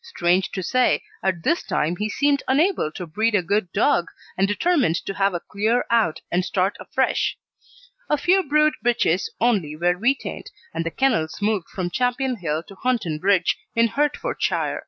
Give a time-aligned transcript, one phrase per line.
[0.00, 4.48] Strange to say, at this time he seemed unable to breed a good dog, and
[4.48, 7.36] determined to have a clear out and start afresh.
[8.08, 12.76] A few brood bitches only were retained, and the kennels moved from Champion Hill to
[12.76, 14.86] Hunton Bridge, in Hertfordshire.